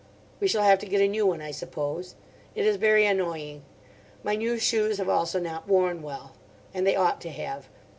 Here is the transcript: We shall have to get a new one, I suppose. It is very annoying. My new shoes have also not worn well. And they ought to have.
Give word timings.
We 0.39 0.47
shall 0.47 0.63
have 0.63 0.79
to 0.79 0.87
get 0.87 0.99
a 0.99 1.07
new 1.07 1.27
one, 1.27 1.43
I 1.43 1.51
suppose. 1.51 2.15
It 2.55 2.65
is 2.65 2.77
very 2.77 3.05
annoying. 3.05 3.61
My 4.23 4.35
new 4.35 4.57
shoes 4.57 4.97
have 4.97 5.09
also 5.09 5.39
not 5.39 5.67
worn 5.67 6.01
well. 6.01 6.33
And 6.73 6.87
they 6.87 6.95
ought 6.95 7.21
to 7.21 7.29
have. 7.29 7.67